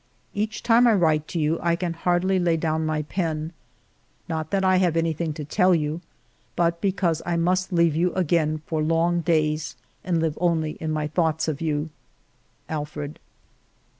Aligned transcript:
"Each 0.33 0.63
time 0.63 0.87
I 0.87 0.95
write 0.95 1.27
to 1.27 1.37
you 1.37 1.59
I 1.61 1.75
can 1.75 1.93
hardly 1.93 2.39
lay 2.39 2.57
down 2.57 2.87
my 2.87 3.03
pen; 3.03 3.53
not 4.27 4.49
that 4.49 4.63
I 4.65 4.77
have 4.77 4.97
anything 4.97 5.31
to 5.33 5.45
tell 5.45 5.75
you, 5.75 6.01
but 6.55 6.81
because 6.81 7.21
I 7.23 7.37
must 7.37 7.71
leave 7.71 7.95
you 7.95 8.11
again 8.15 8.63
for 8.65 8.81
long 8.81 9.19
days 9.21 9.75
and 10.03 10.19
live 10.19 10.39
only 10.41 10.71
in 10.71 10.89
my 10.89 11.05
thoughts 11.05 11.47
of 11.47 11.61
you.... 11.61 11.91
Alfred." 12.67 13.19